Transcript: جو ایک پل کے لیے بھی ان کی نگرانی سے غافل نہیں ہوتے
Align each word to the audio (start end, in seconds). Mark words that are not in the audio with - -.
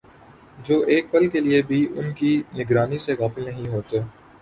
جو 0.59 0.79
ایک 0.85 1.11
پل 1.11 1.27
کے 1.29 1.39
لیے 1.39 1.61
بھی 1.63 1.85
ان 1.91 2.11
کی 2.13 2.35
نگرانی 2.55 2.97
سے 2.99 3.15
غافل 3.19 3.45
نہیں 3.45 3.67
ہوتے 3.67 3.99